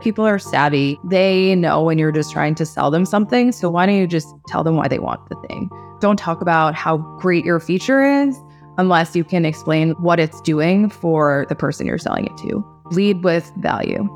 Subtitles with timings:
[0.00, 0.98] People are savvy.
[1.04, 3.52] They know when you're just trying to sell them something.
[3.52, 5.70] So why don't you just tell them why they want the thing?
[6.00, 8.38] Don't talk about how great your feature is
[8.78, 12.64] unless you can explain what it's doing for the person you're selling it to.
[12.90, 14.06] Lead with value.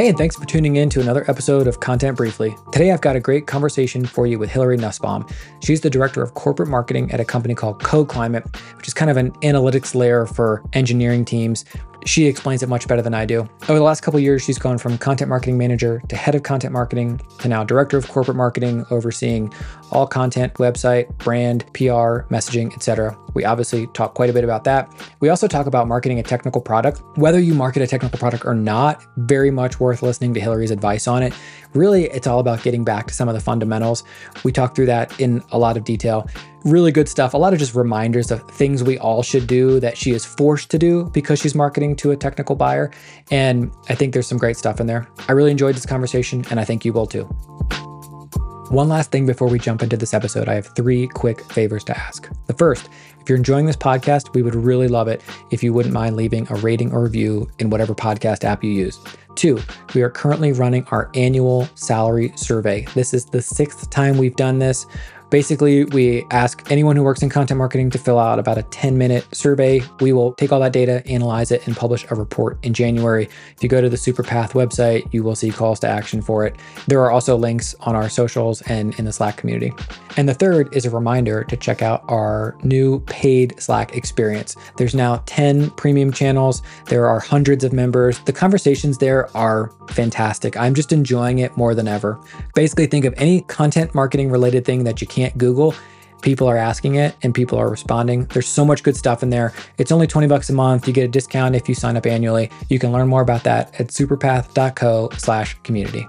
[0.00, 2.56] Hey, and thanks for tuning in to another episode of Content Briefly.
[2.72, 5.26] Today, I've got a great conversation for you with Hillary Nussbaum.
[5.62, 9.18] She's the director of corporate marketing at a company called CodeClimate, which is kind of
[9.18, 11.66] an analytics layer for engineering teams.
[12.06, 13.40] She explains it much better than I do.
[13.64, 16.72] Over the last couple years, she's gone from content marketing manager to head of content
[16.72, 19.52] marketing to now director of corporate marketing, overseeing
[19.92, 23.18] all content, website, brand, PR, messaging, etc.
[23.34, 24.90] We obviously talk quite a bit about that.
[25.20, 27.02] We also talk about marketing a technical product.
[27.16, 31.06] Whether you market a technical product or not, very much worth listening to Hillary's advice
[31.06, 31.34] on it.
[31.74, 34.04] Really, it's all about getting back to some of the fundamentals.
[34.44, 36.28] We talk through that in a lot of detail.
[36.64, 37.34] Really good stuff.
[37.34, 40.70] A lot of just reminders of things we all should do that she is forced
[40.70, 42.90] to do because she's marketing to a technical buyer.
[43.30, 45.08] And I think there's some great stuff in there.
[45.28, 47.28] I really enjoyed this conversation, and I think you will too.
[48.70, 51.98] One last thing before we jump into this episode, I have three quick favors to
[51.98, 52.30] ask.
[52.46, 52.88] The first,
[53.20, 56.46] if you're enjoying this podcast, we would really love it if you wouldn't mind leaving
[56.50, 59.00] a rating or review in whatever podcast app you use.
[59.34, 59.58] Two,
[59.92, 62.86] we are currently running our annual salary survey.
[62.94, 64.86] This is the sixth time we've done this.
[65.30, 68.98] Basically, we ask anyone who works in content marketing to fill out about a 10
[68.98, 69.80] minute survey.
[70.00, 73.28] We will take all that data, analyze it, and publish a report in January.
[73.56, 76.56] If you go to the Superpath website, you will see calls to action for it.
[76.88, 79.72] There are also links on our socials and in the Slack community.
[80.16, 84.56] And the third is a reminder to check out our new paid Slack experience.
[84.76, 88.18] There's now 10 premium channels, there are hundreds of members.
[88.20, 90.56] The conversations there are fantastic.
[90.56, 92.18] I'm just enjoying it more than ever.
[92.54, 95.74] Basically, think of any content marketing related thing that you can't Google.
[96.22, 98.24] People are asking it and people are responding.
[98.26, 99.52] There's so much good stuff in there.
[99.78, 100.86] It's only 20 bucks a month.
[100.86, 102.50] You get a discount if you sign up annually.
[102.68, 106.06] You can learn more about that at superpath.co slash community.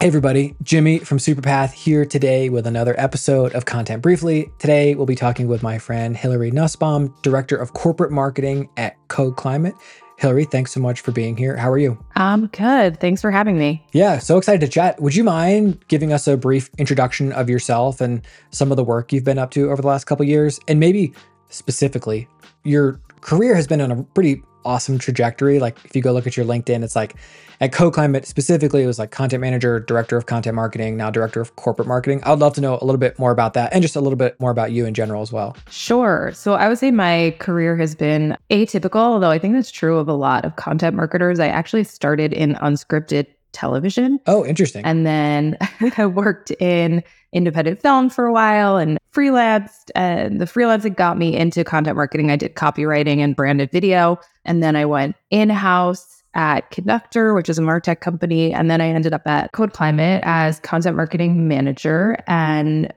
[0.00, 4.52] Hey everybody, Jimmy from Superpath here today with another episode of Content Briefly.
[4.58, 9.74] Today we'll be talking with my friend Hillary Nussbaum, Director of Corporate Marketing at CodeClimate.
[10.16, 11.56] Hillary, thanks so much for being here.
[11.56, 11.98] How are you?
[12.16, 12.98] I'm good.
[13.00, 13.84] Thanks for having me.
[13.92, 15.00] Yeah, so excited to chat.
[15.00, 19.12] Would you mind giving us a brief introduction of yourself and some of the work
[19.12, 20.58] you've been up to over the last couple years?
[20.68, 21.12] And maybe
[21.50, 22.28] specifically,
[22.64, 25.58] your career has been on a pretty awesome trajectory.
[25.58, 27.16] Like if you go look at your LinkedIn, it's like
[27.60, 31.56] at CodeClimate specifically, it was like content manager, director of content marketing, now director of
[31.56, 32.22] corporate marketing.
[32.24, 34.38] I'd love to know a little bit more about that and just a little bit
[34.40, 35.56] more about you in general as well.
[35.70, 36.30] Sure.
[36.34, 40.08] So I would say my career has been atypical, although I think that's true of
[40.08, 41.40] a lot of content marketers.
[41.40, 44.20] I actually started in unscripted television.
[44.26, 44.84] Oh, interesting.
[44.84, 45.56] And then
[45.96, 47.02] I worked in
[47.32, 49.90] independent film for a while and freelanced.
[49.94, 52.30] And the freelancing got me into content marketing.
[52.30, 54.18] I did copywriting and branded video.
[54.44, 58.52] And then I went in house at Conductor, which is a Martech company.
[58.52, 62.92] And then I ended up at CodeClimate as content marketing manager and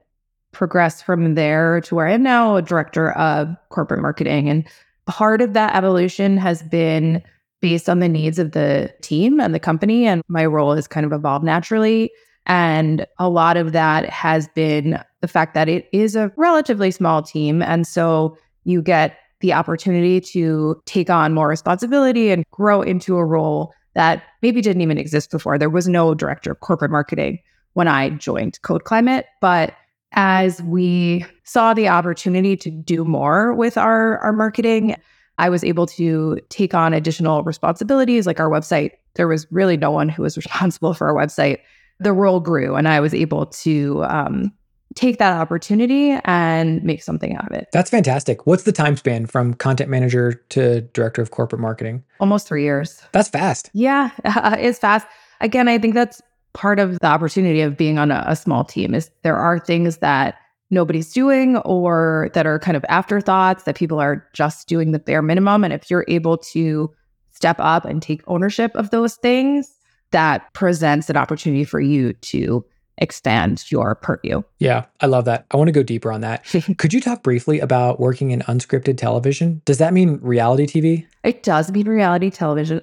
[0.52, 4.50] progressed from there to where I am now a director of corporate marketing.
[4.50, 4.68] And
[5.08, 7.24] part of that evolution has been
[7.62, 10.06] based on the needs of the team and the company.
[10.06, 12.12] And my role has kind of evolved naturally.
[12.46, 17.22] And a lot of that has been the fact that it is a relatively small
[17.22, 17.62] team.
[17.62, 23.26] And so you get the opportunity to take on more responsibility and grow into a
[23.26, 25.58] role that maybe didn't even exist before.
[25.58, 27.40] There was no director of corporate marketing
[27.74, 29.74] when I joined CodeClimate, but
[30.14, 34.96] as we saw the opportunity to do more with our, our marketing,
[35.38, 38.92] I was able to take on additional responsibilities like our website.
[39.16, 41.60] There was really no one who was responsible for our website.
[42.00, 44.54] The role grew, and I was able to um,
[44.96, 47.68] take that opportunity and make something out of it.
[47.72, 48.48] That's fantastic.
[48.48, 52.04] What's the time span from content manager to director of corporate marketing?
[52.20, 53.02] Almost three years.
[53.12, 53.70] That's fast.
[53.74, 55.08] Yeah, uh, it's fast.
[55.42, 56.22] Again, I think that's
[56.54, 59.98] part of the opportunity of being on a, a small team is there are things
[59.98, 60.36] that
[60.72, 65.22] nobody's doing or that are kind of afterthoughts that people are just doing the bare
[65.22, 65.63] minimum.
[65.63, 66.92] And if you're able to
[67.31, 69.75] step up and take ownership of those things,
[70.12, 72.66] that presents an opportunity for you to
[73.00, 74.42] expand your purview.
[74.60, 75.46] Yeah, I love that.
[75.51, 76.46] I want to go deeper on that.
[76.78, 79.62] Could you talk briefly about working in unscripted television?
[79.66, 81.06] Does that mean reality TV?
[81.24, 82.81] It does mean reality television.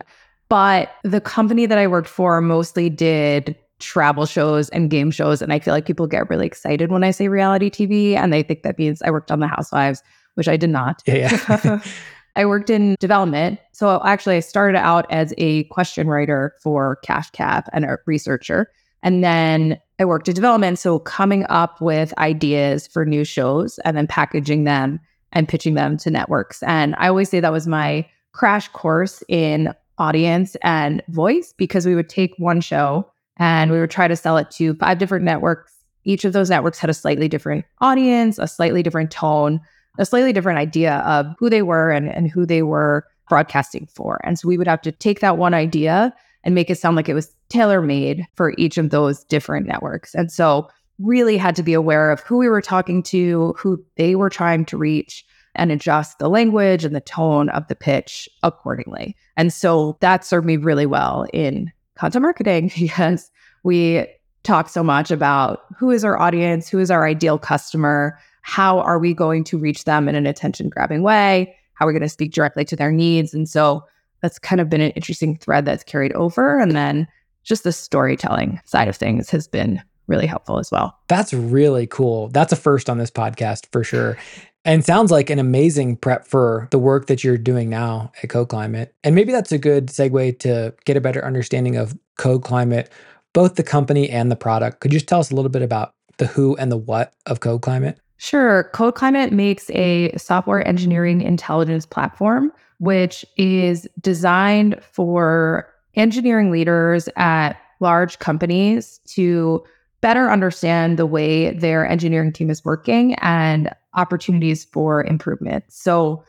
[0.48, 5.42] But the company that I worked for mostly did travel shows and game shows.
[5.42, 8.42] And I feel like people get really excited when I say reality TV and they
[8.42, 10.02] think that means I worked on The Housewives,
[10.34, 11.02] which I did not.
[11.06, 11.38] Yeah.
[11.48, 11.80] yeah.
[12.36, 13.58] I worked in development.
[13.72, 18.70] So actually, I started out as a question writer for Cash Cab and a researcher.
[19.02, 20.78] And then I worked in development.
[20.78, 25.00] So coming up with ideas for new shows and then packaging them
[25.32, 26.62] and pitching them to networks.
[26.62, 31.94] And I always say that was my crash course in audience and voice because we
[31.94, 35.74] would take one show and we would try to sell it to five different networks.
[36.04, 39.60] Each of those networks had a slightly different audience, a slightly different tone,
[39.98, 44.20] a slightly different idea of who they were and, and who they were broadcasting for.
[44.24, 46.14] And so we would have to take that one idea
[46.46, 50.14] and make it sound like it was tailor made for each of those different networks.
[50.14, 50.70] And so
[51.00, 54.64] really had to be aware of who we were talking to, who they were trying
[54.66, 55.26] to reach,
[55.56, 59.16] and adjust the language and the tone of the pitch accordingly.
[59.36, 63.28] And so that served me really well in content marketing because
[63.64, 64.06] we
[64.44, 69.00] talk so much about who is our audience, who is our ideal customer, how are
[69.00, 72.08] we going to reach them in an attention grabbing way, how are we going to
[72.08, 73.34] speak directly to their needs.
[73.34, 73.82] And so
[74.22, 76.58] that's kind of been an interesting thread that's carried over.
[76.58, 77.06] And then
[77.44, 80.98] just the storytelling side of things has been really helpful as well.
[81.08, 82.28] That's really cool.
[82.28, 84.16] That's a first on this podcast for sure.
[84.64, 88.48] And sounds like an amazing prep for the work that you're doing now at Code
[88.48, 88.94] Climate.
[89.04, 92.90] And maybe that's a good segue to get a better understanding of Code Climate,
[93.32, 94.80] both the company and the product.
[94.80, 97.40] Could you just tell us a little bit about the who and the what of
[97.40, 98.00] Code Climate?
[98.16, 98.64] Sure.
[98.72, 107.54] Code Climate makes a software engineering intelligence platform, which is designed for engineering leaders at
[107.80, 109.64] large companies to
[110.00, 115.64] better understand the way their engineering team is working and opportunities for improvement.
[115.68, 116.22] So,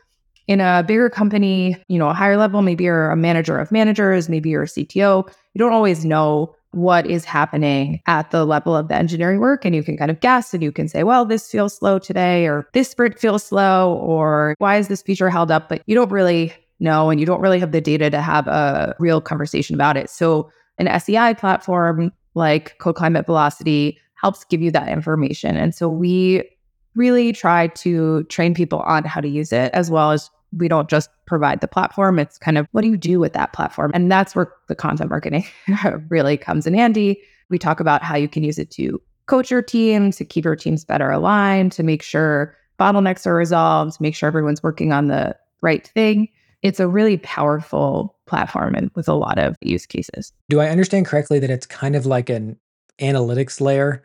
[0.46, 4.30] in a bigger company, you know, a higher level, maybe you're a manager of managers,
[4.30, 8.88] maybe you're a CTO, you don't always know what is happening at the level of
[8.88, 9.64] the engineering work.
[9.64, 12.46] And you can kind of guess and you can say, well, this feels slow today,
[12.46, 15.68] or this sprint feels slow, or why is this feature held up?
[15.68, 18.94] But you don't really know and you don't really have the data to have a
[18.98, 20.10] real conversation about it.
[20.10, 25.56] So, an SEI platform like Code Climate Velocity helps give you that information.
[25.56, 26.48] And so we
[26.94, 30.88] really try to train people on how to use it as well as we don't
[30.88, 32.18] just provide the platform.
[32.18, 33.90] It's kind of what do you do with that platform?
[33.94, 35.44] And that's where the content marketing
[36.08, 37.20] really comes in handy.
[37.50, 40.56] We talk about how you can use it to coach your team, to keep your
[40.56, 45.36] teams better aligned, to make sure bottlenecks are resolved, make sure everyone's working on the
[45.60, 46.28] right thing.
[46.62, 50.32] It's a really powerful platform and with a lot of use cases.
[50.48, 52.58] Do I understand correctly that it's kind of like an
[53.00, 54.02] analytics layer?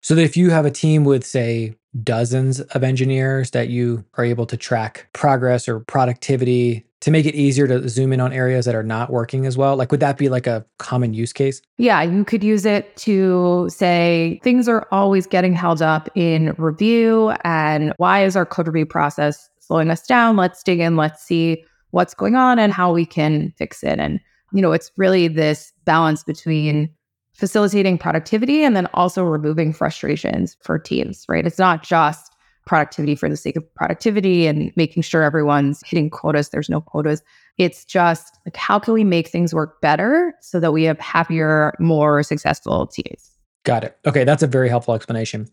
[0.00, 4.24] So that if you have a team with, say, dozens of engineers, that you are
[4.24, 8.64] able to track progress or productivity to make it easier to zoom in on areas
[8.64, 9.76] that are not working as well?
[9.76, 11.62] Like, would that be like a common use case?
[11.76, 17.32] Yeah, you could use it to say things are always getting held up in review.
[17.44, 20.36] And why is our code review process slowing us down?
[20.36, 23.98] Let's dig in, let's see what's going on and how we can fix it.
[23.98, 24.20] And,
[24.52, 26.90] you know, it's really this balance between
[27.38, 31.46] facilitating productivity and then also removing frustrations for teams, right?
[31.46, 32.34] It's not just
[32.66, 37.22] productivity for the sake of productivity and making sure everyone's hitting quotas, there's no quotas.
[37.56, 41.72] It's just like, how can we make things work better so that we have happier,
[41.78, 43.30] more successful teams?
[43.64, 43.96] Got it.
[44.04, 45.48] Okay, that's a very helpful explanation.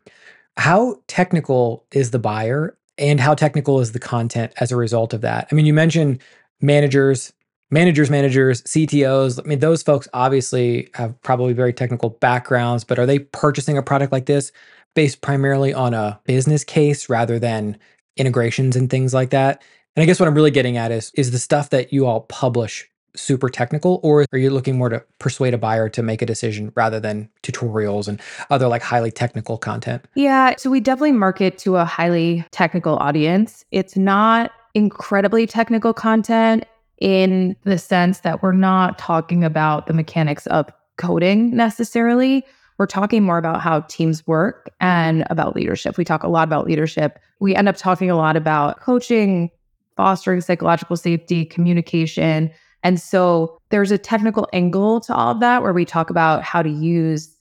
[0.57, 5.21] How technical is the buyer and how technical is the content as a result of
[5.21, 5.47] that?
[5.51, 6.21] I mean, you mentioned
[6.61, 7.31] managers,
[7.71, 9.39] managers, managers, CTOs.
[9.43, 13.83] I mean, those folks obviously have probably very technical backgrounds, but are they purchasing a
[13.83, 14.51] product like this
[14.93, 17.77] based primarily on a business case rather than
[18.17, 19.61] integrations and things like that?
[19.95, 22.21] And I guess what I'm really getting at is is the stuff that you all
[22.21, 26.25] publish super technical or are you looking more to persuade a buyer to make a
[26.25, 28.19] decision rather than tutorials and
[28.49, 30.03] other like highly technical content?
[30.15, 33.63] Yeah, so we definitely market to a highly technical audience.
[33.71, 36.65] It's not incredibly technical content
[36.99, 42.45] in the sense that we're not talking about the mechanics of coding necessarily.
[42.77, 45.97] We're talking more about how teams work and about leadership.
[45.97, 47.19] We talk a lot about leadership.
[47.39, 49.49] We end up talking a lot about coaching,
[49.95, 52.51] fostering psychological safety, communication,
[52.85, 56.61] and so there's a technical angle to all of that where we talk about how
[56.61, 57.35] to use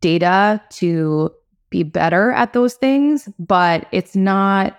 [0.00, 1.30] data to
[1.68, 4.78] be better at those things, but it's not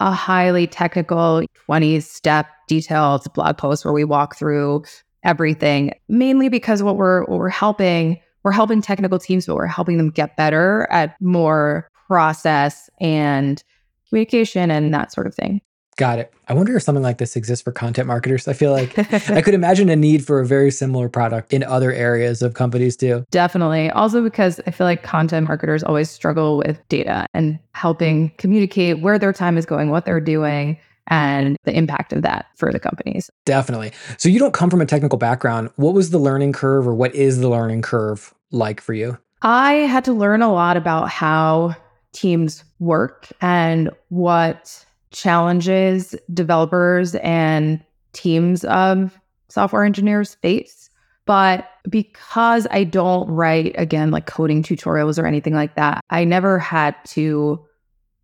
[0.00, 4.84] a highly technical 20 step detailed blog post where we walk through
[5.24, 9.96] everything mainly because what we're what we're helping we're helping technical teams but we're helping
[9.96, 13.62] them get better at more process and
[14.08, 15.60] communication and that sort of thing
[15.98, 16.32] Got it.
[16.46, 18.46] I wonder if something like this exists for content marketers.
[18.46, 18.96] I feel like
[19.30, 22.96] I could imagine a need for a very similar product in other areas of companies
[22.96, 23.24] too.
[23.32, 23.90] Definitely.
[23.90, 29.18] Also, because I feel like content marketers always struggle with data and helping communicate where
[29.18, 30.78] their time is going, what they're doing,
[31.08, 33.28] and the impact of that for the companies.
[33.44, 33.90] Definitely.
[34.18, 35.70] So, you don't come from a technical background.
[35.76, 39.18] What was the learning curve, or what is the learning curve like for you?
[39.42, 41.74] I had to learn a lot about how
[42.12, 50.90] teams work and what challenges developers and teams of software engineers face.
[51.24, 56.58] But because I don't write, again, like coding tutorials or anything like that, I never
[56.58, 57.64] had to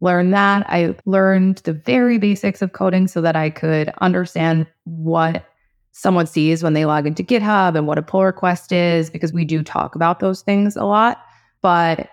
[0.01, 0.65] learn that.
[0.69, 5.45] I learned the very basics of coding so that I could understand what
[5.93, 9.45] someone sees when they log into GitHub and what a pull request is, because we
[9.45, 11.23] do talk about those things a lot.
[11.61, 12.09] But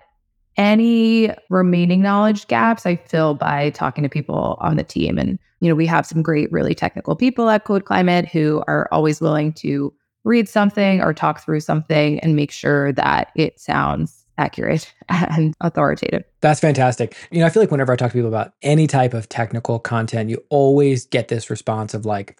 [0.56, 5.18] any remaining knowledge gaps I fill by talking to people on the team.
[5.18, 8.88] And, you know, we have some great, really technical people at Code Climate who are
[8.92, 9.92] always willing to
[10.24, 16.24] read something or talk through something and make sure that it sounds accurate and authoritative.
[16.40, 17.16] That's fantastic.
[17.30, 19.78] You know, I feel like whenever I talk to people about any type of technical
[19.78, 22.38] content, you always get this response of like,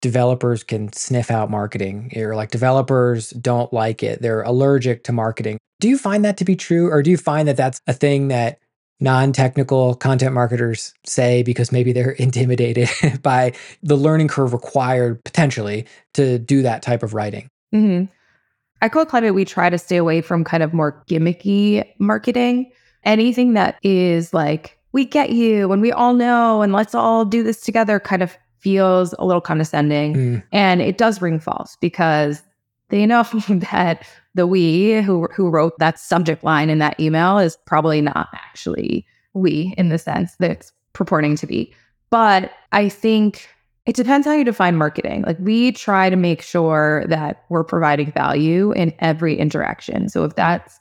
[0.00, 4.22] developers can sniff out marketing or like developers don't like it.
[4.22, 5.58] They're allergic to marketing.
[5.80, 6.90] Do you find that to be true?
[6.90, 8.58] Or do you find that that's a thing that
[9.00, 12.88] non technical content marketers say because maybe they're intimidated
[13.22, 13.52] by
[13.82, 17.48] the learning curve required potentially to do that type of writing?
[17.74, 18.12] Mm-hmm.
[18.82, 22.72] At Code Climate, we try to stay away from kind of more gimmicky marketing.
[23.04, 27.42] Anything that is like, we get you and we all know and let's all do
[27.42, 30.14] this together kind of feels a little condescending.
[30.14, 30.42] Mm.
[30.52, 32.42] And it does ring false because
[32.90, 37.56] they know that the we who who wrote that subject line in that email is
[37.66, 41.72] probably not actually we in the sense that it's purporting to be.
[42.10, 43.48] But I think
[43.86, 45.22] it depends how you define marketing.
[45.22, 50.08] Like we try to make sure that we're providing value in every interaction.
[50.08, 50.78] So if that's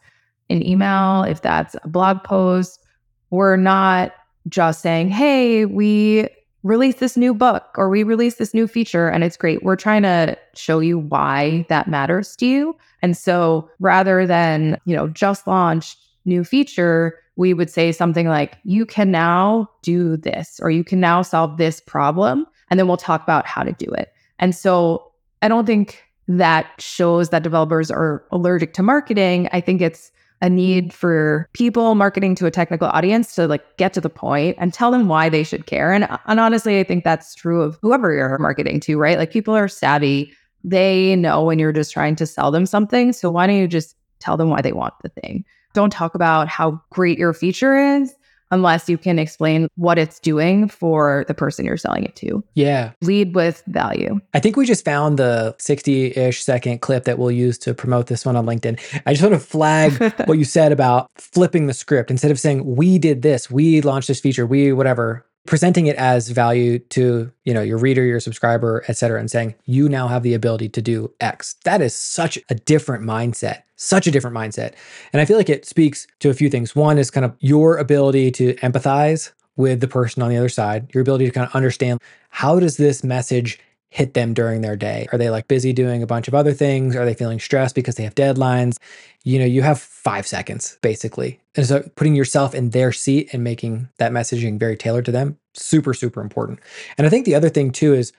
[0.49, 2.83] an email, if that's a blog post,
[3.29, 4.13] we're not
[4.47, 6.27] just saying, "Hey, we
[6.63, 9.63] release this new book or we release this new feature and it's great.
[9.63, 12.75] We're trying to show you why that matters to you.
[13.01, 18.57] And so rather than, you know, just launch new feature, we would say something like,
[18.65, 22.45] you can now do this or you can now solve this problem.
[22.69, 24.11] And then we'll talk about how to do it.
[24.37, 25.11] And so
[25.41, 29.49] I don't think that shows that developers are allergic to marketing.
[29.51, 30.11] I think it's
[30.41, 30.55] a mm-hmm.
[30.55, 34.73] need for people marketing to a technical audience to like get to the point and
[34.73, 35.91] tell them why they should care.
[35.91, 39.17] And, uh, and honestly, I think that's true of whoever you're marketing to, right?
[39.17, 40.31] Like people are savvy.
[40.63, 43.13] They know when you're just trying to sell them something.
[43.13, 45.45] So why don't you just tell them why they want the thing?
[45.73, 48.13] Don't talk about how great your feature is
[48.51, 52.43] unless you can explain what it's doing for the person you're selling it to.
[52.53, 52.91] Yeah.
[53.01, 54.19] Lead with value.
[54.33, 58.07] I think we just found the 60 ish second clip that we'll use to promote
[58.07, 58.79] this one on LinkedIn.
[59.05, 62.11] I just want to flag what you said about flipping the script.
[62.11, 66.29] Instead of saying, we did this, we launched this feature, we whatever, presenting it as
[66.29, 70.21] value to you know your reader your subscriber et cetera and saying you now have
[70.21, 74.73] the ability to do x that is such a different mindset such a different mindset
[75.13, 77.77] and i feel like it speaks to a few things one is kind of your
[77.77, 81.55] ability to empathize with the person on the other side your ability to kind of
[81.55, 83.59] understand how does this message
[83.89, 85.07] hit them during their day?
[85.11, 86.95] Are they like busy doing a bunch of other things?
[86.95, 88.77] Are they feeling stressed because they have deadlines?
[89.23, 91.39] You know, you have five seconds basically.
[91.55, 95.37] And so putting yourself in their seat and making that messaging very tailored to them,
[95.55, 96.59] super, super important.
[96.97, 98.13] And I think the other thing too is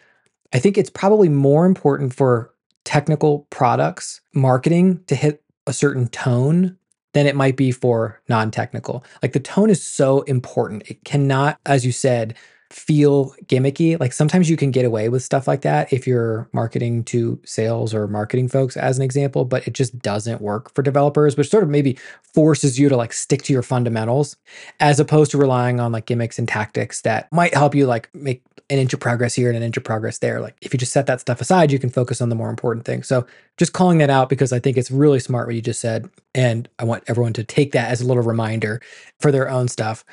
[0.52, 2.52] I think it's probably more important for
[2.84, 6.76] technical products marketing to hit a certain tone
[7.12, 9.04] than it might be for non technical.
[9.22, 10.88] Like the tone is so important.
[10.88, 12.36] It cannot, as you said,
[12.70, 13.98] feel gimmicky.
[13.98, 17.92] Like sometimes you can get away with stuff like that if you're marketing to sales
[17.92, 21.64] or marketing folks, as an example, but it just doesn't work for developers, which sort
[21.64, 21.98] of maybe
[22.32, 24.36] forces you to like stick to your fundamentals
[24.78, 28.42] as opposed to relying on like gimmicks and tactics that might help you like make
[28.70, 30.40] an inch of progress here and an inch of progress there.
[30.40, 32.86] Like if you just set that stuff aside, you can focus on the more important
[32.86, 33.08] things.
[33.08, 36.08] So just calling that out because I think it's really smart what you just said.
[36.36, 38.80] And I want everyone to take that as a little reminder
[39.18, 40.04] for their own stuff.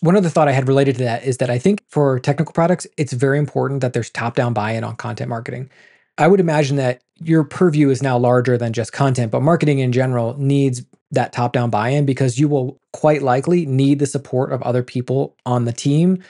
[0.00, 2.86] One other thought I had related to that is that I think for technical products,
[2.96, 5.70] it's very important that there's top down buy in on content marketing.
[6.18, 9.92] I would imagine that your purview is now larger than just content, but marketing in
[9.92, 14.52] general needs that top down buy in because you will quite likely need the support
[14.52, 16.22] of other people on the team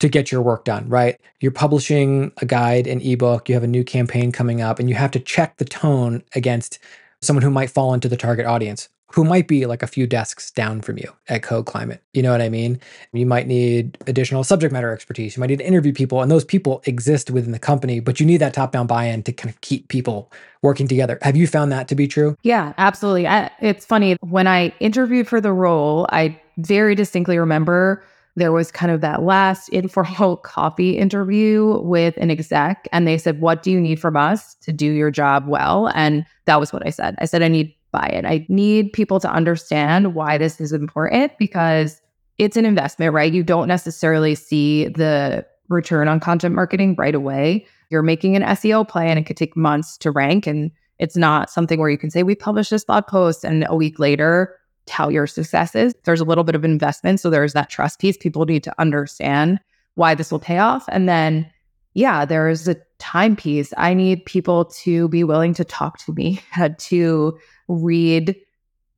[0.00, 1.18] to get your work done, right?
[1.40, 4.96] You're publishing a guide, an ebook, you have a new campaign coming up, and you
[4.96, 6.78] have to check the tone against
[7.22, 10.50] someone who might fall into the target audience who might be like a few desks
[10.50, 12.02] down from you at Code Climate.
[12.14, 12.80] You know what I mean?
[13.12, 15.36] You might need additional subject matter expertise.
[15.36, 18.26] You might need to interview people, and those people exist within the company, but you
[18.26, 20.32] need that top down buy in to kind of keep people
[20.62, 21.18] working together.
[21.22, 22.36] Have you found that to be true?
[22.42, 23.26] Yeah, absolutely.
[23.28, 24.16] I, it's funny.
[24.20, 28.02] When I interviewed for the role, I very distinctly remember
[28.36, 33.40] there was kind of that last informal coffee interview with an exec, and they said,
[33.40, 35.90] What do you need from us to do your job well?
[35.94, 37.14] And that was what I said.
[37.18, 38.24] I said, I need buy it.
[38.24, 42.02] I need people to understand why this is important because
[42.38, 43.32] it's an investment, right?
[43.32, 47.66] You don't necessarily see the return on content marketing right away.
[47.90, 50.46] You're making an SEO plan, it could take months to rank.
[50.48, 53.76] And it's not something where you can say, we published this blog post and a
[53.76, 55.94] week later tell your successes.
[56.04, 57.20] There's a little bit of investment.
[57.20, 58.16] So there's that trust piece.
[58.16, 59.60] People need to understand
[59.94, 60.84] why this will pay off.
[60.88, 61.48] And then,
[61.94, 63.72] yeah, there's a time piece.
[63.76, 66.42] I need people to be willing to talk to me,
[66.78, 68.36] to read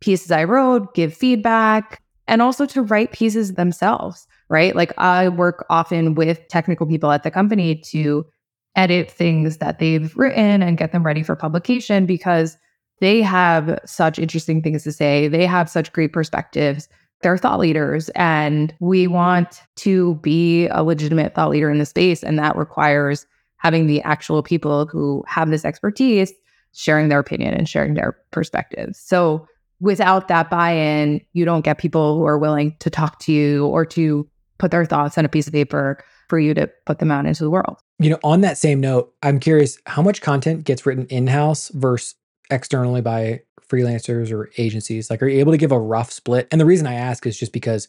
[0.00, 4.74] pieces I wrote, give feedback, and also to write pieces themselves, right?
[4.74, 8.26] Like I work often with technical people at the company to
[8.74, 12.58] edit things that they've written and get them ready for publication because
[13.00, 15.28] they have such interesting things to say.
[15.28, 16.88] They have such great perspectives.
[17.22, 22.22] They're thought leaders, and we want to be a legitimate thought leader in the space.
[22.22, 26.32] And that requires having the actual people who have this expertise
[26.76, 28.98] sharing their opinion and sharing their perspectives.
[28.98, 29.46] So,
[29.80, 33.66] without that buy in, you don't get people who are willing to talk to you
[33.66, 34.28] or to
[34.58, 37.44] put their thoughts on a piece of paper for you to put them out into
[37.44, 37.76] the world.
[37.98, 41.68] You know, on that same note, I'm curious how much content gets written in house
[41.68, 42.14] versus
[42.50, 45.10] externally by freelancers or agencies?
[45.10, 46.48] Like, are you able to give a rough split?
[46.50, 47.88] And the reason I ask is just because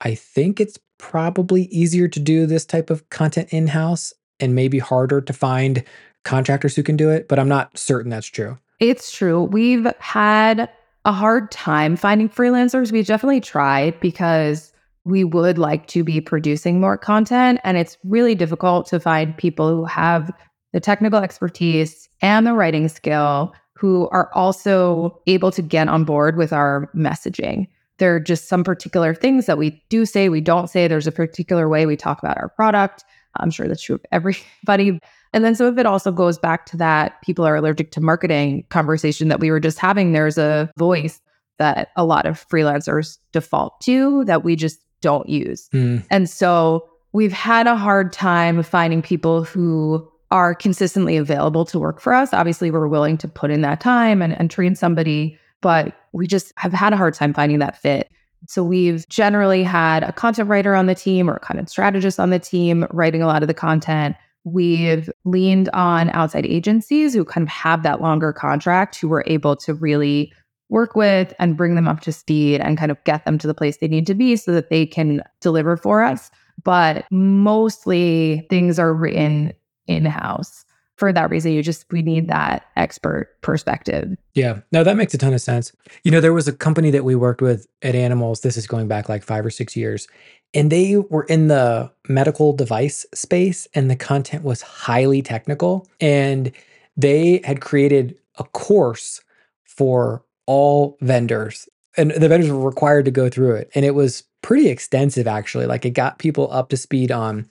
[0.00, 4.78] I think it's probably easier to do this type of content in house and maybe
[4.78, 5.84] harder to find
[6.26, 8.58] contractors who can do it, but I'm not certain that's true.
[8.80, 9.44] It's true.
[9.44, 10.68] We've had
[11.06, 12.92] a hard time finding freelancers.
[12.92, 14.72] We've definitely tried because
[15.04, 19.68] we would like to be producing more content, and it's really difficult to find people
[19.68, 20.30] who have
[20.72, 26.36] the technical expertise and the writing skill who are also able to get on board
[26.36, 27.68] with our messaging.
[27.98, 30.88] There are just some particular things that we do say, we don't say.
[30.88, 33.04] There's a particular way we talk about our product.
[33.36, 34.98] I'm sure that's true of everybody.
[35.36, 38.64] And then some of it also goes back to that people are allergic to marketing
[38.70, 40.12] conversation that we were just having.
[40.12, 41.20] There's a voice
[41.58, 45.68] that a lot of freelancers default to that we just don't use.
[45.74, 46.06] Mm.
[46.10, 52.00] And so we've had a hard time finding people who are consistently available to work
[52.00, 52.32] for us.
[52.32, 56.54] Obviously, we're willing to put in that time and, and train somebody, but we just
[56.56, 58.08] have had a hard time finding that fit.
[58.48, 62.30] So we've generally had a content writer on the team or a content strategist on
[62.30, 64.16] the team writing a lot of the content.
[64.46, 69.56] We've leaned on outside agencies who kind of have that longer contract who we're able
[69.56, 70.32] to really
[70.68, 73.54] work with and bring them up to speed and kind of get them to the
[73.54, 76.30] place they need to be so that they can deliver for us.
[76.62, 79.52] But mostly things are written
[79.88, 80.64] in house.
[80.96, 84.16] For that reason, you just, we need that expert perspective.
[84.34, 85.72] Yeah, no, that makes a ton of sense.
[86.04, 88.42] You know, there was a company that we worked with at Animalz.
[88.42, 90.08] This is going back like five or six years.
[90.56, 95.86] And they were in the medical device space, and the content was highly technical.
[96.00, 96.50] And
[96.96, 99.22] they had created a course
[99.64, 104.22] for all vendors and the vendors were required to go through it and it was
[104.42, 107.48] pretty extensive actually like it got people up to speed on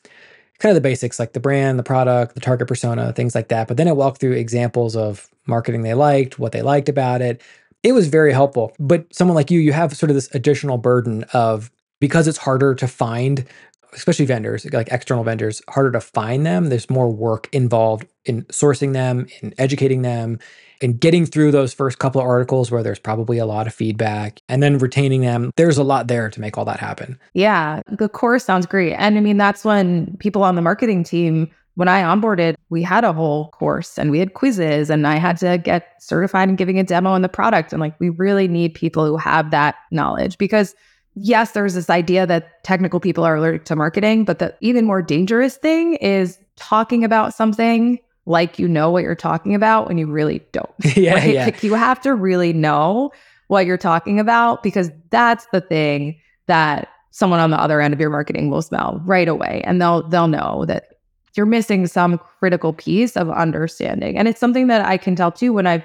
[0.60, 3.68] kind of the basics like the brand, the product, the target persona, things like that.
[3.68, 7.42] But then it walked through examples of marketing they liked, what they liked about it.
[7.84, 8.74] It was very helpful.
[8.80, 12.76] But someone like you, you have sort of this additional burden of because it's harder
[12.76, 13.46] to find,
[13.94, 16.70] especially vendors, like external vendors, harder to find them.
[16.70, 20.40] There's more work involved in sourcing them, in educating them,
[20.82, 24.42] and getting through those first couple of articles where there's probably a lot of feedback
[24.50, 27.18] and then retaining them, there's a lot there to make all that happen.
[27.34, 28.94] Yeah, the course sounds great.
[28.94, 33.04] And I mean, that's when people on the marketing team, when I onboarded, we had
[33.04, 36.80] a whole course and we had quizzes and I had to get certified in giving
[36.80, 37.74] a demo on the product.
[37.74, 40.76] And like, we really need people who have that knowledge because
[41.16, 45.02] yes, there's this idea that technical people are allergic to marketing, but the even more
[45.02, 50.08] dangerous thing is talking about something like you know what you're talking about when you
[50.08, 50.70] really don't.
[50.96, 51.34] yeah, right?
[51.34, 51.46] yeah.
[51.46, 53.12] Like you have to really know
[53.48, 58.00] what you're talking about because that's the thing that someone on the other end of
[58.00, 60.96] your marketing will smell right away and they'll they'll know that
[61.36, 64.18] you're missing some critical piece of understanding.
[64.18, 65.84] And it's something that I can tell too when I've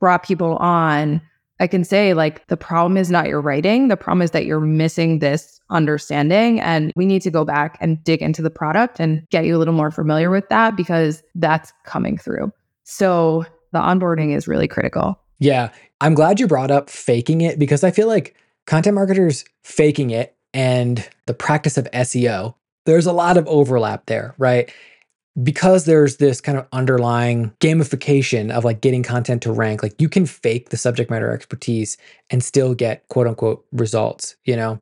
[0.00, 1.20] brought people on
[1.60, 3.88] I can say, like, the problem is not your writing.
[3.88, 6.60] The problem is that you're missing this understanding.
[6.60, 9.58] And we need to go back and dig into the product and get you a
[9.58, 12.52] little more familiar with that because that's coming through.
[12.84, 15.20] So the onboarding is really critical.
[15.38, 15.70] Yeah.
[16.00, 18.34] I'm glad you brought up faking it because I feel like
[18.66, 22.54] content marketers faking it and the practice of SEO,
[22.86, 24.72] there's a lot of overlap there, right?
[25.42, 30.08] Because there's this kind of underlying gamification of like getting content to rank, like you
[30.08, 31.96] can fake the subject matter expertise
[32.30, 34.80] and still get quote unquote results, you know?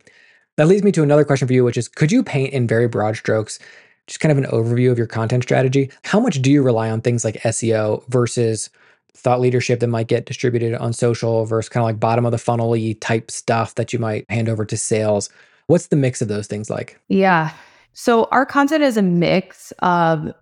[0.56, 2.88] That leads me to another question for you, which is could you paint in very
[2.88, 3.58] broad strokes
[4.08, 5.90] just kind of an overview of your content strategy?
[6.02, 8.70] How much do you rely on things like SEO versus
[9.14, 12.38] thought leadership that might get distributed on social versus kind of like bottom of the
[12.38, 15.28] funnel type stuff that you might hand over to sales?
[15.66, 16.98] What's the mix of those things like?
[17.08, 17.52] Yeah.
[17.92, 20.32] So our content is a mix of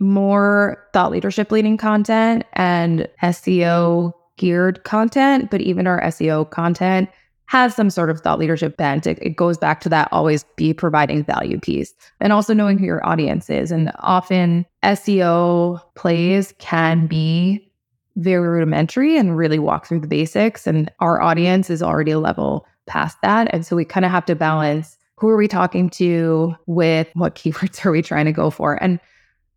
[0.00, 7.08] more thought leadership leading content and SEO geared content, but even our SEO content
[7.46, 9.06] has some sort of thought leadership bent.
[9.06, 12.86] It, it, goes back to that always be providing value piece and also knowing who
[12.86, 13.72] your audience is.
[13.72, 17.68] And often SEO plays can be
[18.16, 20.66] very rudimentary and really walk through the basics.
[20.66, 23.52] And our audience is already a level past that.
[23.52, 27.34] And so we kind of have to balance who are we talking to with what
[27.36, 28.80] keywords are we trying to go for?
[28.82, 29.00] And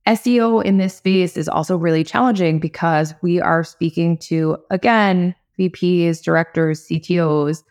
[0.08, 6.22] SEO in this space is also really challenging because we are speaking to, again, VPs,
[6.22, 7.64] directors, CTOs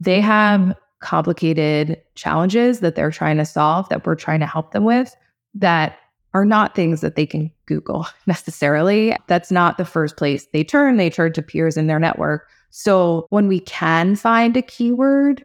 [0.00, 4.84] they have complicated challenges that they're trying to solve that we're trying to help them
[4.84, 5.14] with
[5.54, 5.96] that
[6.34, 9.16] are not things that they can Google necessarily.
[9.26, 10.96] That's not the first place they turn.
[10.96, 12.48] They turn to peers in their network.
[12.70, 15.44] So when we can find a keyword,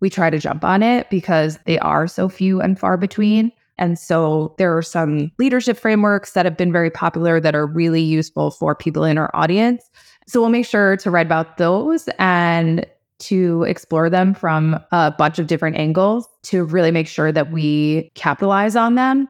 [0.00, 3.52] we try to jump on it because they are so few and far between.
[3.82, 8.00] And so there are some leadership frameworks that have been very popular that are really
[8.00, 9.90] useful for people in our audience.
[10.28, 12.86] So we'll make sure to write about those and
[13.18, 18.12] to explore them from a bunch of different angles to really make sure that we
[18.14, 19.26] capitalize on them.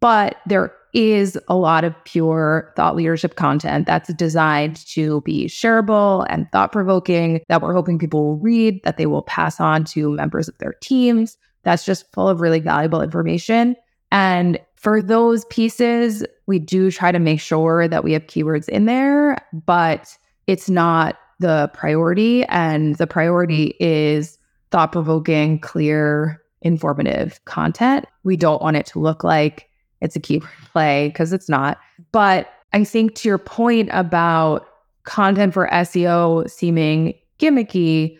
[0.00, 6.26] But there is a lot of pure thought leadership content that's designed to be shareable
[6.28, 10.10] and thought provoking that we're hoping people will read, that they will pass on to
[10.10, 11.38] members of their teams.
[11.62, 13.76] That's just full of really valuable information.
[14.14, 18.84] And for those pieces, we do try to make sure that we have keywords in
[18.84, 24.38] there, but it's not the priority, and the priority is
[24.70, 28.06] thought provoking, clear, informative content.
[28.22, 29.68] We don't want it to look like
[30.00, 31.78] it's a keyword play because it's not.
[32.12, 34.64] But I think to your point about
[35.02, 38.16] content for SEO seeming gimmicky,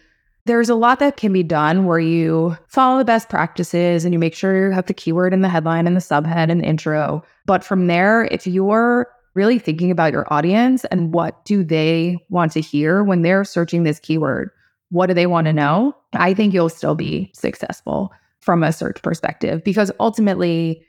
[0.47, 4.19] there's a lot that can be done where you follow the best practices and you
[4.19, 7.23] make sure you have the keyword in the headline and the subhead and the intro.
[7.47, 12.53] But from there, if you're really thinking about your audience and what do they want
[12.53, 14.51] to hear when they're searching this keyword.
[14.91, 15.97] What do they want to know?
[16.13, 20.87] I think you'll still be successful from a search perspective because ultimately,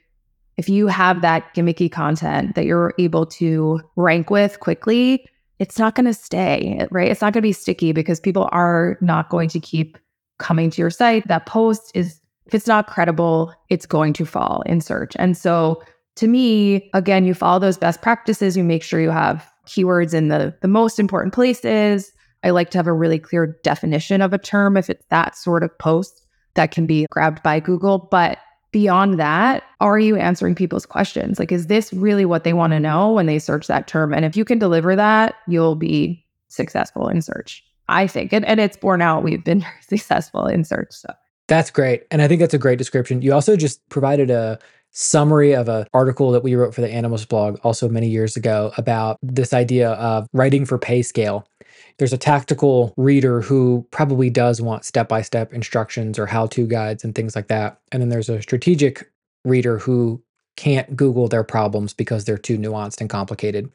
[0.56, 5.26] if you have that gimmicky content that you're able to rank with quickly,
[5.58, 7.10] it's not going to stay, right?
[7.10, 9.98] It's not going to be sticky because people are not going to keep
[10.38, 11.26] coming to your site.
[11.28, 15.14] That post is, if it's not credible, it's going to fall in search.
[15.18, 15.82] And so
[16.16, 20.28] to me, again, you follow those best practices, you make sure you have keywords in
[20.28, 22.12] the, the most important places.
[22.44, 25.62] I like to have a really clear definition of a term if it's that sort
[25.62, 28.08] of post that can be grabbed by Google.
[28.10, 28.38] But
[28.76, 31.38] beyond that, are you answering people's questions?
[31.38, 34.12] Like, is this really what they want to know when they search that term?
[34.12, 38.34] And if you can deliver that, you'll be successful in search, I think.
[38.34, 39.22] And, and it's borne out.
[39.22, 40.88] We've been successful in search.
[40.90, 41.10] So
[41.48, 42.02] that's great.
[42.10, 43.22] And I think that's a great description.
[43.22, 44.58] You also just provided a
[44.90, 48.72] summary of an article that we wrote for the Animalist blog also many years ago
[48.76, 51.48] about this idea of writing for pay scale.
[51.98, 56.66] There's a tactical reader who probably does want step by step instructions or how to
[56.66, 57.80] guides and things like that.
[57.90, 59.10] And then there's a strategic
[59.44, 60.22] reader who
[60.56, 63.70] can't Google their problems because they're too nuanced and complicated.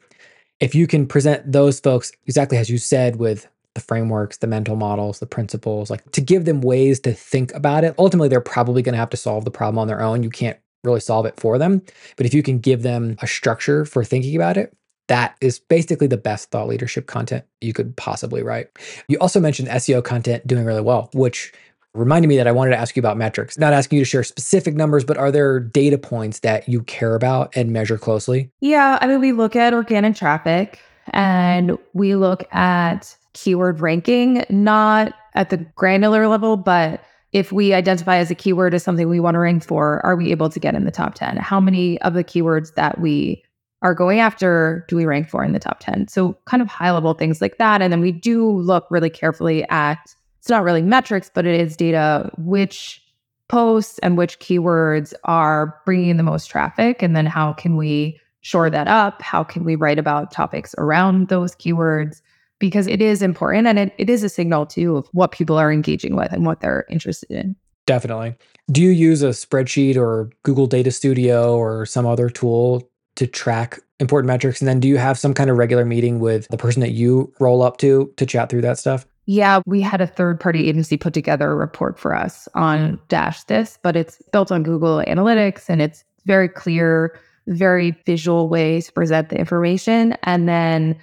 [0.60, 4.76] If you can present those folks exactly as you said with the frameworks, the mental
[4.76, 7.94] models, the principles, like to give them ways to think about it.
[7.98, 10.22] Ultimately, they're probably going to have to solve the problem on their own.
[10.22, 11.82] You can't really solve it for them.
[12.16, 14.76] But if you can give them a structure for thinking about it,
[15.08, 18.68] that is basically the best thought leadership content you could possibly write.
[19.08, 21.52] You also mentioned SEO content doing really well, which
[21.94, 23.58] reminded me that I wanted to ask you about metrics.
[23.58, 27.14] Not asking you to share specific numbers, but are there data points that you care
[27.14, 28.50] about and measure closely?
[28.60, 35.12] Yeah, I mean, we look at organic traffic and we look at keyword ranking, not
[35.34, 39.34] at the granular level, but if we identify as a keyword as something we want
[39.34, 41.38] to rank for, are we able to get in the top 10?
[41.38, 43.42] How many of the keywords that we
[43.82, 46.08] are going after do we rank for in the top 10?
[46.08, 47.82] So, kind of high level things like that.
[47.82, 51.76] And then we do look really carefully at it's not really metrics, but it is
[51.76, 53.00] data which
[53.48, 57.02] posts and which keywords are bringing the most traffic.
[57.02, 59.22] And then how can we shore that up?
[59.22, 62.22] How can we write about topics around those keywords?
[62.62, 65.72] because it is important and it, it is a signal too of what people are
[65.72, 67.56] engaging with and what they're interested in.
[67.86, 68.36] Definitely.
[68.70, 73.80] Do you use a spreadsheet or Google Data Studio or some other tool to track
[74.00, 74.60] important metrics?
[74.60, 77.32] And then do you have some kind of regular meeting with the person that you
[77.40, 79.06] roll up to to chat through that stuff?
[79.26, 83.44] Yeah, we had a third party agency put together a report for us on Dash
[83.44, 88.92] This, but it's built on Google Analytics and it's very clear, very visual ways to
[88.92, 90.16] present the information.
[90.24, 90.96] And then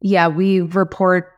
[0.00, 1.32] yeah, we report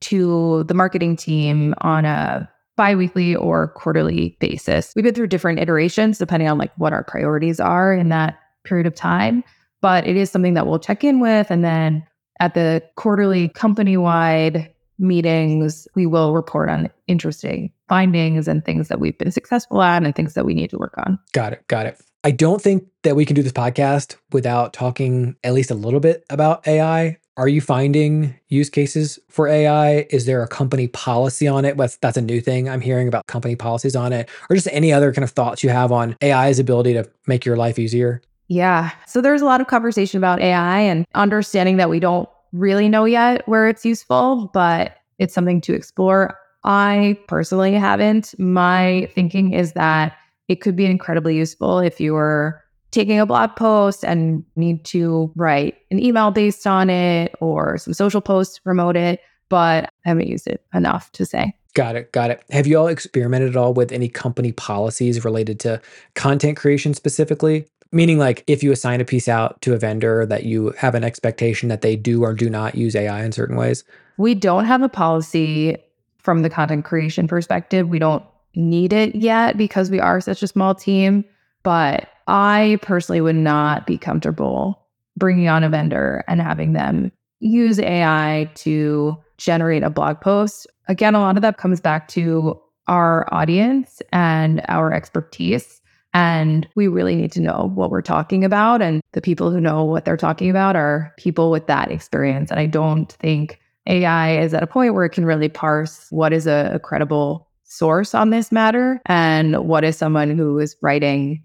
[0.00, 4.92] to the marketing team on a biweekly or quarterly basis.
[4.94, 8.86] We've been through different iterations depending on like what our priorities are in that period
[8.86, 9.44] of time,
[9.80, 12.06] but it is something that we'll check in with and then
[12.40, 19.00] at the quarterly company wide meetings, we will report on interesting findings and things that
[19.00, 21.18] we've been successful at and things that we need to work on.
[21.32, 21.66] Got it.
[21.68, 22.00] Got it.
[22.24, 26.00] I don't think that we can do this podcast without talking at least a little
[26.00, 27.16] bit about AI.
[27.36, 30.08] Are you finding use cases for AI?
[30.10, 31.76] Is there a company policy on it?
[31.76, 34.92] That's that's a new thing I'm hearing about company policies on it, or just any
[34.92, 38.20] other kind of thoughts you have on AI's ability to make your life easier?
[38.48, 38.90] Yeah.
[39.06, 43.04] So there's a lot of conversation about AI and understanding that we don't really know
[43.04, 46.36] yet where it's useful, but it's something to explore.
[46.64, 48.38] I personally haven't.
[48.38, 50.16] My thinking is that
[50.48, 55.30] it could be incredibly useful if you were taking a blog post and need to
[55.36, 60.08] write an email based on it or some social posts to promote it, but I
[60.08, 61.52] haven't used it enough to say.
[61.74, 62.12] Got it.
[62.12, 62.42] Got it.
[62.50, 65.80] Have you all experimented at all with any company policies related to
[66.14, 67.66] content creation specifically?
[67.90, 71.04] Meaning, like if you assign a piece out to a vendor that you have an
[71.04, 73.84] expectation that they do or do not use AI in certain ways?
[74.18, 75.76] We don't have a policy
[76.18, 77.88] from the content creation perspective.
[77.88, 78.22] We don't
[78.54, 81.24] need it yet because we are such a small team.
[81.62, 84.84] But I personally would not be comfortable
[85.16, 90.66] bringing on a vendor and having them use AI to generate a blog post.
[90.88, 95.77] Again, a lot of that comes back to our audience and our expertise.
[96.14, 98.80] And we really need to know what we're talking about.
[98.80, 102.50] And the people who know what they're talking about are people with that experience.
[102.50, 106.32] And I don't think AI is at a point where it can really parse what
[106.32, 111.42] is a, a credible source on this matter and what is someone who is writing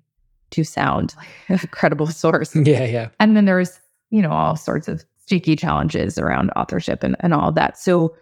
[0.52, 1.16] to sound
[1.50, 2.56] like a credible source.
[2.66, 3.10] Yeah, yeah.
[3.20, 3.80] And then there's,
[4.12, 7.78] you know, all sorts of sticky challenges around authorship and, and all of that.
[7.78, 8.16] So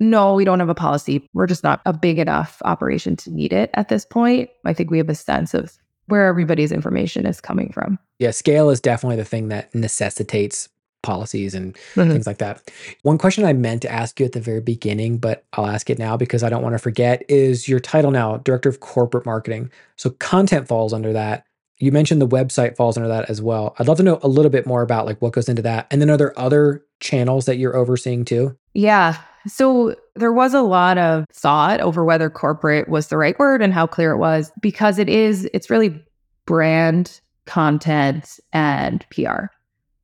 [0.00, 1.28] no, we don't have a policy.
[1.32, 4.50] We're just not a big enough operation to need it at this point.
[4.64, 7.98] I think we have a sense of where everybody's information is coming from.
[8.18, 10.68] Yeah, scale is definitely the thing that necessitates
[11.02, 12.10] policies and mm-hmm.
[12.10, 12.70] things like that.
[13.02, 15.98] One question I meant to ask you at the very beginning, but I'll ask it
[15.98, 19.70] now because I don't want to forget is your title now, Director of Corporate Marketing.
[19.96, 21.44] So content falls under that.
[21.82, 23.74] You mentioned the website falls under that as well.
[23.76, 25.88] I'd love to know a little bit more about like what goes into that.
[25.90, 28.56] And then are there other channels that you're overseeing too?
[28.72, 29.18] Yeah.
[29.48, 33.72] So there was a lot of thought over whether corporate was the right word and
[33.72, 36.00] how clear it was because it is, it's really
[36.46, 39.46] brand, content, and PR.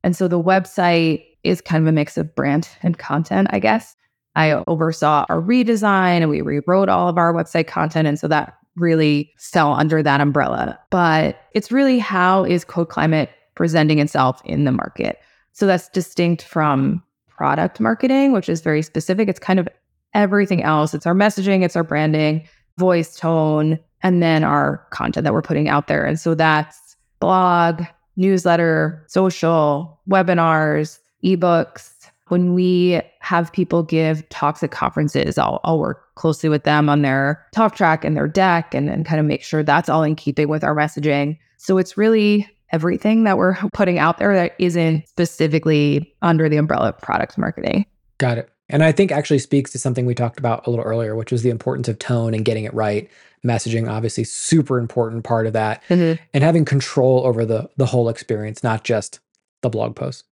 [0.03, 3.95] And so the website is kind of a mix of brand and content, I guess.
[4.35, 8.05] I oversaw our redesign and we rewrote all of our website content.
[8.05, 10.79] And so that really fell under that umbrella.
[10.89, 15.19] But it's really how is Code Climate presenting itself in the market?
[15.53, 19.27] So that's distinct from product marketing, which is very specific.
[19.27, 19.67] It's kind of
[20.13, 20.93] everything else.
[20.93, 25.69] It's our messaging, it's our branding, voice, tone, and then our content that we're putting
[25.69, 26.05] out there.
[26.05, 27.83] And so that's blog,
[28.15, 31.98] newsletter, social, webinars, ebooks.
[32.29, 37.01] When we have people give talks at conferences, I'll, I'll work closely with them on
[37.01, 40.15] their talk track and their deck and, and kind of make sure that's all in
[40.15, 41.37] keeping with our messaging.
[41.57, 46.89] So it's really everything that we're putting out there that isn't specifically under the umbrella
[46.89, 47.85] of product marketing.
[48.17, 48.49] Got it.
[48.71, 51.41] And I think actually speaks to something we talked about a little earlier, which was
[51.41, 53.09] the importance of tone and getting it right
[53.43, 56.21] messaging obviously super important part of that mm-hmm.
[56.33, 59.19] and having control over the the whole experience not just
[59.61, 60.25] the blog post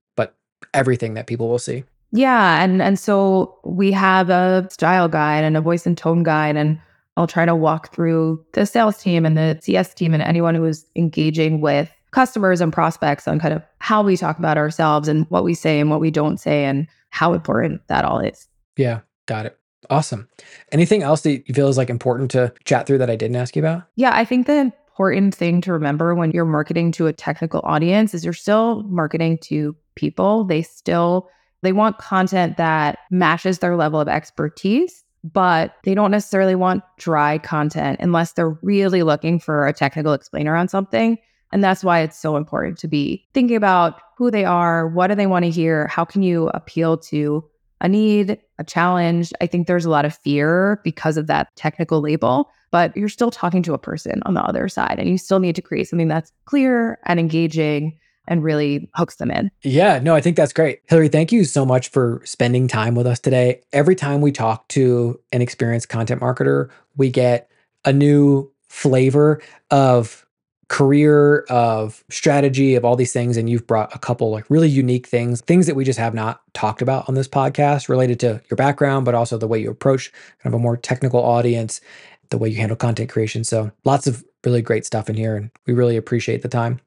[0.73, 5.58] everything that people will see yeah and and so we have a style guide and
[5.58, 6.80] a voice and tone guide and
[7.17, 10.65] I'll try to walk through the sales team and the CS team and anyone who
[10.65, 15.25] is engaging with customers and prospects on kind of how we talk about ourselves and
[15.30, 18.47] what we say and what we don't say and how important that all is.
[18.78, 19.58] Yeah, got it.
[19.89, 20.28] Awesome.
[20.71, 23.56] Anything else that you feel is like important to chat through that I didn't ask
[23.56, 23.84] you about?
[23.95, 28.13] Yeah, I think the important thing to remember when you're marketing to a technical audience
[28.13, 30.43] is you're still marketing to people.
[30.43, 31.29] They still
[31.62, 37.39] they want content that matches their level of expertise, but they don't necessarily want dry
[37.39, 41.17] content unless they're really looking for a technical explainer on something.
[41.51, 45.15] And that's why it's so important to be thinking about who they are, what do
[45.15, 47.43] they want to hear, how can you appeal to
[47.81, 49.34] a need, a challenge.
[49.41, 53.31] I think there's a lot of fear because of that technical label, but you're still
[53.31, 56.08] talking to a person on the other side and you still need to create something
[56.08, 59.51] that's clear and engaging and really hooks them in.
[59.61, 60.81] Yeah, no, I think that's great.
[60.88, 63.61] Hillary, thank you so much for spending time with us today.
[63.73, 67.49] Every time we talk to an experienced content marketer, we get
[67.83, 70.25] a new flavor of
[70.67, 73.38] career, of strategy, of all these things.
[73.38, 76.41] And you've brought a couple like really unique things, things that we just have not
[76.55, 80.11] talked about on this podcast related to your background, but also the way you approach
[80.41, 81.81] kind of a more technical audience.
[82.29, 83.43] the way you handle content creation.
[83.43, 86.79] So lots of really great stuff in here, and we really appreciate the time.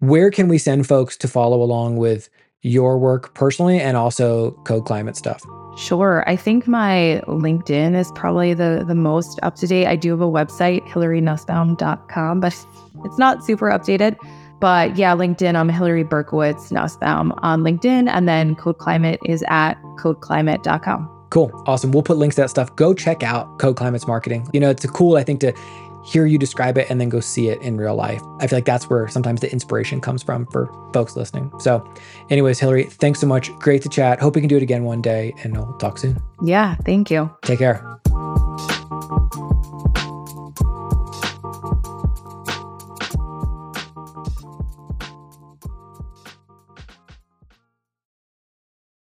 [0.00, 2.28] Where can we send folks to follow along with
[2.62, 5.42] your work personally and also code climate stuff?
[5.76, 6.24] Sure.
[6.28, 9.86] I think my LinkedIn is probably the, the most up to date.
[9.86, 12.66] I do have a website, hillarynussbaum.com, but
[13.04, 14.16] it's not super updated.
[14.60, 18.08] But yeah, LinkedIn, I'm Hillary Berkowitz Nussbaum on LinkedIn.
[18.08, 21.14] And then Code Climate is at codeclimate.com.
[21.30, 21.62] Cool.
[21.66, 21.92] Awesome.
[21.92, 22.74] We'll put links to that stuff.
[22.74, 24.48] Go check out Code Climate's marketing.
[24.52, 25.52] You know, it's cool, I think, to
[26.08, 28.22] hear you describe it and then go see it in real life.
[28.40, 31.52] I feel like that's where sometimes the inspiration comes from for folks listening.
[31.58, 31.86] So,
[32.30, 33.52] anyways, Hillary, thanks so much.
[33.58, 34.20] Great to chat.
[34.20, 36.18] Hope we can do it again one day and we'll talk soon.
[36.42, 36.76] Yeah.
[36.84, 37.30] Thank you.
[37.42, 37.98] Take care.